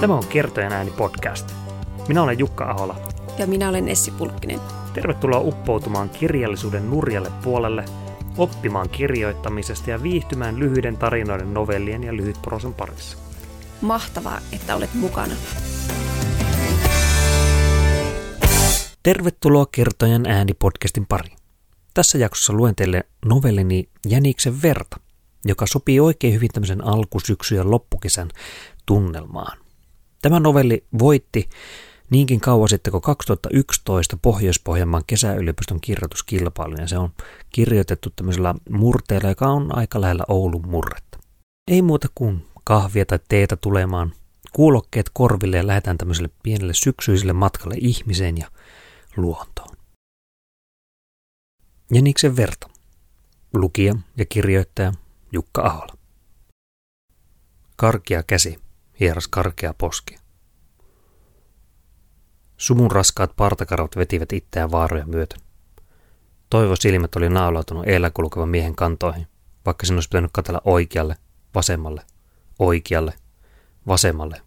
[0.00, 1.54] Tämä on Kertojen ääni podcast.
[2.08, 2.96] Minä olen Jukka Ahola.
[3.38, 4.60] Ja minä olen Essi Pulkkinen.
[4.94, 7.84] Tervetuloa uppoutumaan kirjallisuuden nurjalle puolelle,
[8.36, 13.18] oppimaan kirjoittamisesta ja viihtymään lyhyiden tarinoiden, novellien ja lyhytprosan parissa.
[13.80, 15.34] Mahtavaa, että olet mukana.
[19.02, 21.38] Tervetuloa Kertojen ääni podcastin pariin.
[21.94, 24.96] Tässä jaksossa luen teille novellini Jäniksen verta,
[25.44, 28.28] joka sopii oikein hyvin tämmöisen alkusyksyn ja loppukesän
[28.86, 29.67] tunnelmaan.
[30.22, 31.48] Tämä novelli voitti
[32.10, 37.10] niinkin kauan sitten kuin 2011 Pohjois-Pohjanmaan kesäyliopiston kirjoituskilpailun, ja se on
[37.50, 41.18] kirjoitettu tämmöisellä murteella, joka on aika lähellä Oulun murretta.
[41.70, 44.12] Ei muuta kuin kahvia tai teetä tulemaan,
[44.52, 48.50] kuulokkeet korville ja lähdetään tämmöiselle pienelle syksyiselle matkalle ihmiseen ja
[49.16, 49.76] luontoon.
[51.94, 52.68] Jäniksen verta.
[53.54, 54.92] Lukija ja kirjoittaja
[55.32, 55.98] Jukka Ahola.
[57.76, 58.58] Karkia käsi,
[59.00, 60.18] hieras karkea poski.
[62.56, 65.40] Sumun raskaat partakarvat vetivät itseään vaaroja myöten.
[66.50, 69.26] Toivo silmät oli naulautunut eellä kulkevan miehen kantoihin,
[69.66, 71.16] vaikka sen olisi pitänyt katella oikealle,
[71.54, 72.02] vasemmalle,
[72.58, 73.12] oikealle,
[73.86, 74.42] vasemmalle,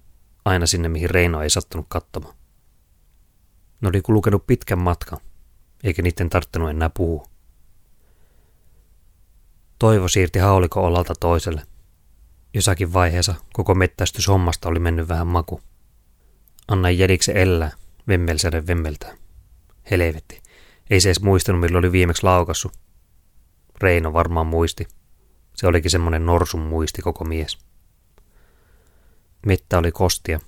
[0.45, 2.35] aina sinne mihin Reino ei sattunut katsomaan.
[3.81, 5.19] Ne oli kulkenut pitkän matkan,
[5.83, 7.27] eikä niiden tarttunut enää puhua.
[9.79, 11.70] Toivo siirti hauliko olalta toiselle.
[12.53, 15.61] Jossakin vaiheessa koko mettästys hommasta oli mennyt vähän maku.
[16.67, 17.71] Anna jedikse elää,
[18.07, 19.17] vemmelsäädä vemmeltää.
[19.91, 20.41] Helvetti.
[20.89, 22.71] Ei se edes muistanut, milloin oli viimeksi laukassu.
[23.81, 24.87] Reino varmaan muisti.
[25.55, 27.57] Se olikin semmonen norsun muisti koko mies.
[29.45, 30.39] Mettä oli kostia.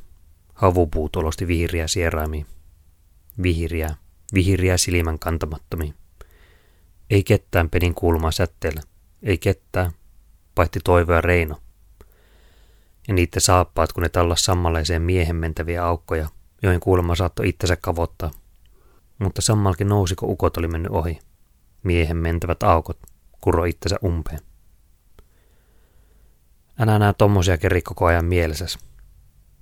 [0.54, 2.46] Havupuut olosti vihriä sieraimiin.
[3.44, 3.96] Vihriä,
[4.34, 5.96] vihriä silmän kantamattomiin.
[7.10, 8.82] Ei kettään pedin kulmaa sätteellä.
[9.24, 9.92] Ei kettään,
[10.56, 11.63] paitsi toivoa Reino.
[13.08, 16.28] Ja niiden saappaat, kun ne tallas sammaleiseen miehen mentäviä aukkoja,
[16.64, 18.32] joihin kuulemma saattoi itsensä kavottaa.
[19.20, 21.20] Mutta sammalkin nousi, kun ukot oli mennyt ohi.
[21.84, 23.00] Miehen mentävät aukot
[23.42, 24.40] kuro itsensä umpeen.
[26.80, 28.80] Älä nää tommosia keri koko ajan mielessäsi.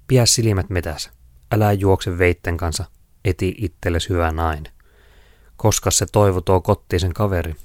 [0.07, 1.11] Pidä silmät metässä.
[1.51, 2.85] Älä juokse veitten kanssa.
[3.25, 4.73] Eti itsellesi hyvä nainen.
[5.57, 7.55] Koska se toivo tuo kotiin sen kaveri.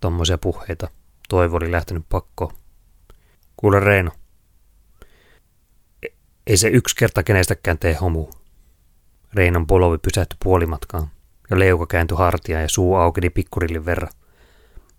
[0.00, 0.88] Tommosia puheita.
[1.28, 2.54] Toivo oli lähtenyt pakkoon.
[3.56, 4.10] Kuule Reino.
[6.46, 8.26] Ei se yksi kerta kenestäkään tee homu.
[9.34, 11.10] Reinon polovi pysähtyi puolimatkaan
[11.50, 14.12] ja leuka kääntyi hartia ja suu aukeni pikkurillin verran.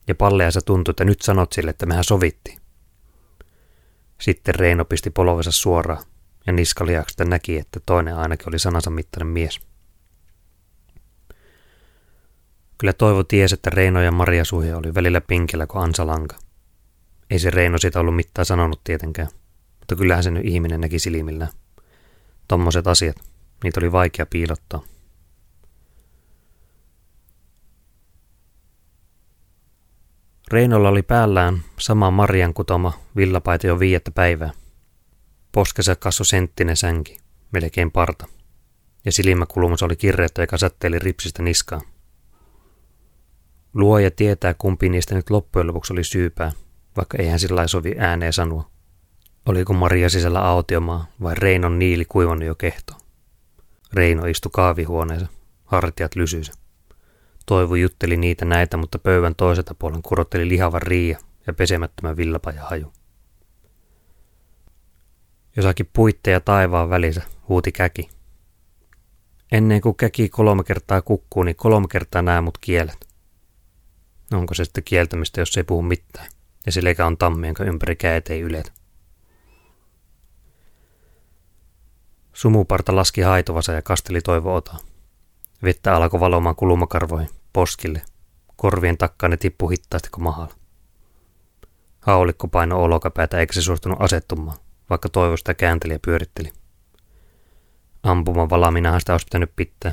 [0.07, 2.59] Ja palleansa tuntui, että nyt sanot sille, että mehän sovittiin.
[4.21, 6.03] Sitten Reino pisti polovensa suoraan
[6.47, 9.59] ja niskaliaksesta näki, että toinen ainakin oli sanansa mittainen mies.
[12.77, 16.35] Kyllä Toivo tiesi, että Reino ja Maria suhe oli välillä pinkillä kuin ansalanka.
[17.29, 19.27] Ei se Reino sitä ollut mitään sanonut tietenkään,
[19.83, 21.47] mutta kyllähän se nyt ihminen näki silmillä.
[22.47, 23.15] Tommoset asiat,
[23.63, 24.81] niitä oli vaikea piilottaa.
[30.51, 34.51] Reinolla oli päällään sama Marian kutoma villapaita jo viiettä päivää.
[35.51, 37.17] Poskessa kasvoi senttinen sänki,
[37.51, 38.27] melkein parta,
[39.05, 41.81] ja silmäkulmassa oli kirreettä, joka sätteili ripsistä niskaa.
[43.73, 46.51] Luoja tietää, kumpi niistä nyt loppujen lopuksi oli syypää,
[46.97, 48.72] vaikka eihän sillä sovi ääneen sanoa.
[49.45, 52.93] Oliko Maria sisällä autiomaa vai Reinon niili kuivannut jo kehto?
[53.93, 55.27] Reino istui kaavihuoneessa,
[55.65, 56.53] hartiat lysyisä.
[57.45, 62.93] Toivu jutteli niitä näitä, mutta pöydän toiselta puolen kurotteli lihavan riia ja pesemättömän villapajan haju.
[65.55, 68.09] Jossakin puitteja taivaan välissä huuti käki.
[69.51, 73.07] Ennen kuin käki kolme kertaa kukkuu, niin kolme kertaa nää mut kielet.
[74.33, 76.27] Onko se sitten kieltämistä, jos ei puhu mitään,
[76.65, 78.82] ja se lekä on tammi, jonka ympäri käet ei yletä.
[82.33, 84.79] Sumuparta laski haituvasa ja kasteli toivo otaa.
[85.63, 88.01] Vettä alkoi valomaan kulumakarvoihin, poskille.
[88.55, 90.53] Korvien takkaan ne tippu hittaasti kuin mahalla.
[91.99, 94.57] Haulikko paino olokapäätä eikä se suostunut asettumaan,
[94.89, 96.51] vaikka toivosta käänteli ja pyöritteli.
[98.03, 99.91] Ampuman valaminahan sitä olisi pitänyt pitää.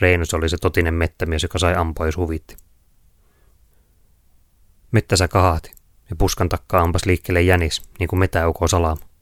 [0.00, 2.56] Reinus oli se totinen mettämies, joka sai ampua, jos huvitti.
[4.92, 5.72] Mettäsä kahahti
[6.10, 9.15] ja puskan takkaa ampas liikkeelle jänis, niin kuin metäuko salama.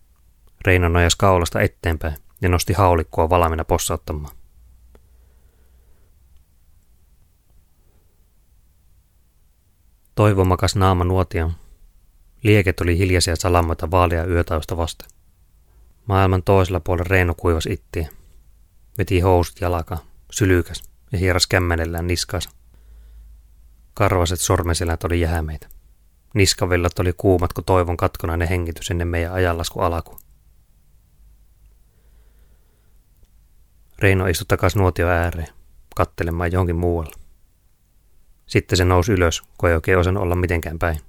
[0.67, 4.37] Reino nojas kaulasta eteenpäin ja nosti haulikkoa valamina possauttamaan.
[10.15, 11.53] Toivo makas naama nuotion.
[12.43, 15.09] Lieket oli hiljaisia salamoita vaalia yötausta vasten.
[16.07, 18.09] Maailman toisella puolella Reino kuivasi ittiä.
[18.99, 19.99] Veti housut jalaka,
[20.31, 20.83] sylykäs
[21.13, 22.51] ja hieras kämmenellään niskaansa.
[23.95, 25.69] Karvaset sormeselät oli jäämeitä.
[26.35, 30.19] Niskavillat oli kuumat kuin toivon katkonainen hengitys ennen meidän ajanlasku alaku.
[33.99, 35.49] Reino istui takaisin nuotio ääreen,
[35.97, 37.15] kattelemaan johonkin muualle.
[38.47, 41.01] Sitten se nousi ylös, kun ei oikein osannut olla mitenkään päin.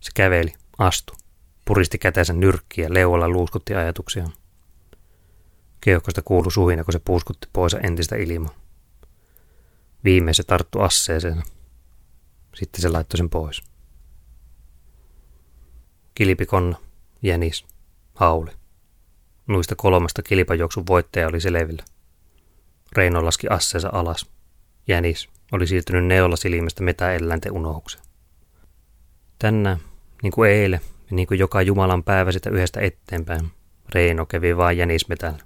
[0.00, 1.16] Se käveli, astui,
[1.64, 4.32] puristi kätensä nyrkkiä leualla luuskutti ajatuksiaan.
[5.80, 8.54] Keuhkosta kuulu suhina, kun se puuskutti pois entistä ilmaa.
[10.04, 11.42] Viimein se tarttu asseeseen.
[12.54, 13.62] Sitten se laittoi sen pois.
[16.14, 16.76] Kilpikonna,
[17.22, 17.64] jänis,
[18.14, 18.50] hauli.
[19.46, 21.84] Nuista kolmesta kilpajuoksun voittaja oli selvillä.
[22.96, 24.30] Reino laski asseensa alas.
[24.88, 28.04] Jänis oli siirtynyt neolla silmästä metäeläinten unohukseen.
[29.38, 29.78] Tänään,
[30.22, 30.80] niin kuin eilen
[31.10, 33.50] ja niin kuin joka Jumalan päivä sitä yhdestä eteenpäin,
[33.94, 35.38] Reino kävi vain jänismetällä.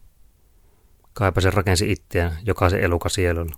[1.13, 3.57] Kaipa se rakensi itseään jokaisen eluka sielulla.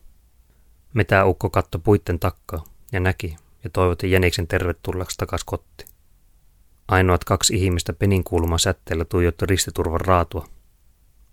[0.95, 5.85] Mitä ukko katto puitten takkaa ja näki ja toivotti Jäniksen tervetulleeksi takas kotti.
[6.89, 10.49] Ainoat kaksi ihmistä penin kulma sätteellä tuijotti ristiturvan raatua.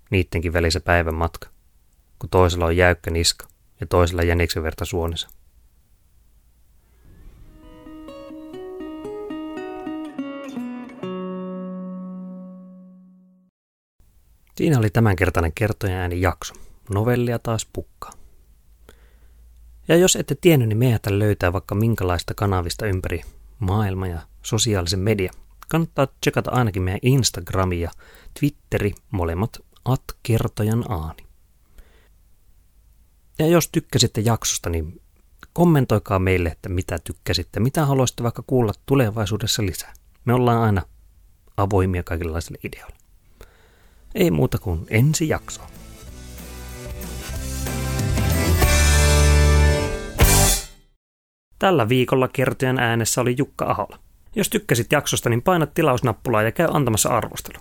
[0.10, 1.50] Niittenkin välissä päivän matka,
[2.20, 3.48] kun toisella on jäykkä niska
[3.80, 5.30] ja toisella jäniksen verta suonissa.
[14.58, 16.54] Siinä oli tämänkertainen kertojen ääni jakso.
[16.90, 18.12] Novellia taas pukkaa.
[19.88, 23.22] Ja jos ette tiennyt, niin meidät löytää vaikka minkälaista kanavista ympäri
[23.60, 25.32] maailma ja sosiaalisen media.
[25.70, 27.92] Kannattaa tsekata ainakin meidän Instagrami ja
[28.40, 31.26] Twitteri, molemmat at kertojan aani.
[33.40, 35.02] Ja jos tykkäsitte jaksosta, niin
[35.54, 39.94] kommentoikaa meille, että mitä tykkäsitte, mitä haluaisitte vaikka kuulla tulevaisuudessa lisää.
[40.26, 40.82] Me ollaan aina
[41.58, 42.98] avoimia kaikenlaisille ideoille.
[44.16, 45.68] Ei muuta kuin ensi jaksoa.
[51.60, 54.00] Tällä viikolla kertojen äänessä oli Jukka Ahola.
[54.36, 57.60] Jos tykkäsit jaksosta, niin paina tilausnappulaa ja käy antamassa arvostelu.